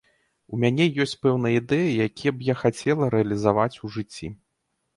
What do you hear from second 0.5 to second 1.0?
У мяне